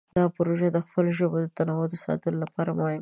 [0.19, 2.99] دا پروژه د خپلو ژبو د تنوع د ساتلو لپاره مهمه ده.